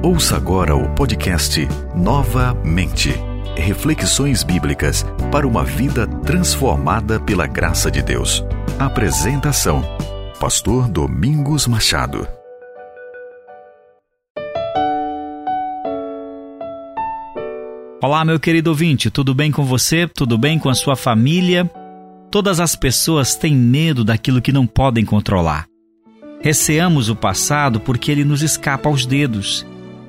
[0.00, 3.10] Ouça agora o podcast Novamente.
[3.56, 8.44] Reflexões bíblicas para uma vida transformada pela graça de Deus.
[8.78, 9.82] Apresentação:
[10.38, 12.28] Pastor Domingos Machado.
[18.00, 20.06] Olá, meu querido ouvinte, tudo bem com você?
[20.06, 21.68] Tudo bem com a sua família?
[22.30, 25.66] Todas as pessoas têm medo daquilo que não podem controlar.
[26.40, 29.66] Receamos o passado porque ele nos escapa aos dedos,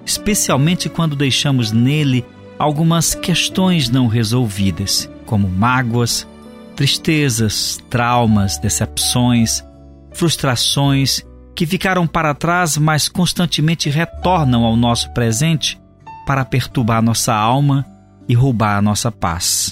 [0.09, 2.25] especialmente quando deixamos nele
[2.57, 6.27] algumas questões não resolvidas, como mágoas,
[6.75, 9.63] tristezas, traumas, decepções,
[10.11, 11.23] frustrações
[11.55, 15.79] que ficaram para trás, mas constantemente retornam ao nosso presente
[16.25, 17.85] para perturbar nossa alma
[18.27, 19.71] e roubar a nossa paz.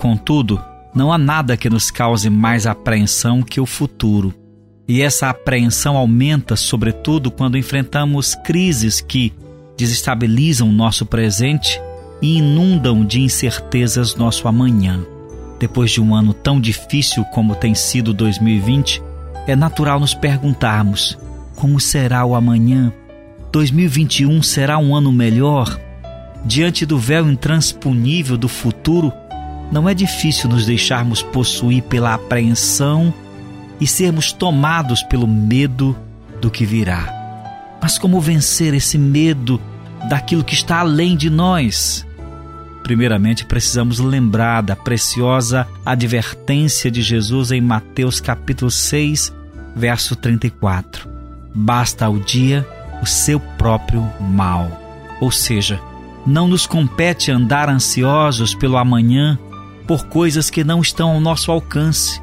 [0.00, 0.62] Contudo,
[0.94, 4.32] não há nada que nos cause mais apreensão que o futuro.
[4.86, 9.32] E essa apreensão aumenta, sobretudo, quando enfrentamos crises que
[9.76, 11.80] desestabilizam nosso presente
[12.20, 15.04] e inundam de incertezas nosso amanhã.
[15.58, 19.02] Depois de um ano tão difícil como tem sido 2020,
[19.46, 21.18] é natural nos perguntarmos:
[21.56, 22.92] como será o amanhã?
[23.52, 25.78] 2021 será um ano melhor?
[26.44, 29.12] Diante do véu intransponível do futuro,
[29.70, 33.12] não é difícil nos deixarmos possuir pela apreensão
[33.80, 35.96] e sermos tomados pelo medo
[36.40, 37.21] do que virá.
[37.82, 39.60] Mas como vencer esse medo
[40.08, 42.06] daquilo que está além de nós?
[42.84, 49.32] Primeiramente, precisamos lembrar da preciosa advertência de Jesus em Mateus capítulo 6,
[49.74, 51.08] verso 34.
[51.52, 52.66] Basta ao dia
[53.02, 54.80] o seu próprio mal.
[55.20, 55.80] Ou seja,
[56.24, 59.38] não nos compete andar ansiosos pelo amanhã
[59.88, 62.20] por coisas que não estão ao nosso alcance.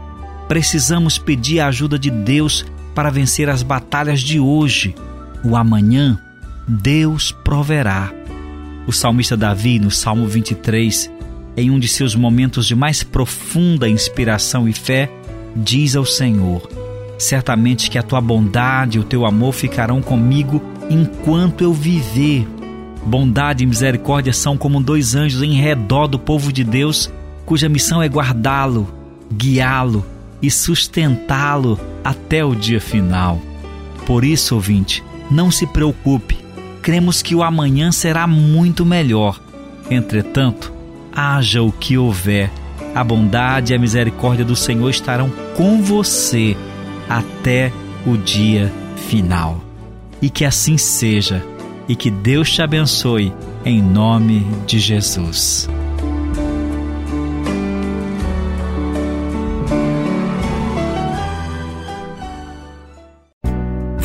[0.48, 4.96] Precisamos pedir a ajuda de Deus para vencer as batalhas de hoje.
[5.44, 6.20] O amanhã,
[6.68, 8.12] Deus proverá.
[8.86, 11.12] O salmista Davi, no Salmo 23,
[11.56, 15.12] em um de seus momentos de mais profunda inspiração e fé,
[15.56, 16.70] diz ao Senhor:
[17.18, 22.48] Certamente que a tua bondade e o teu amor ficarão comigo enquanto eu viver
[23.06, 27.12] Bondade e misericórdia são como dois anjos em redor do povo de Deus,
[27.46, 28.94] cuja missão é guardá-lo,
[29.34, 30.06] guiá-lo
[30.42, 33.42] e sustentá-lo até o dia final.
[34.06, 36.38] Por isso, ouvinte, não se preocupe,
[36.82, 39.40] cremos que o amanhã será muito melhor.
[39.90, 40.74] Entretanto,
[41.12, 42.52] haja o que houver,
[42.94, 46.56] a bondade e a misericórdia do Senhor estarão com você
[47.08, 47.72] até
[48.06, 48.72] o dia
[49.10, 49.64] final.
[50.22, 51.44] E que assim seja
[51.88, 53.34] e que Deus te abençoe,
[53.66, 55.68] em nome de Jesus.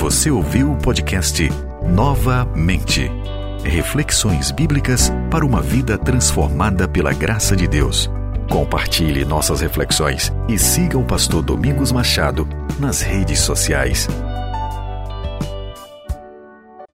[0.04, 1.48] Você ouviu o podcast
[1.82, 3.10] Novamente.
[3.64, 8.10] Reflexões bíblicas para uma vida transformada pela graça de Deus.
[8.50, 12.46] Compartilhe nossas reflexões e siga o pastor Domingos Machado
[12.78, 14.06] nas redes sociais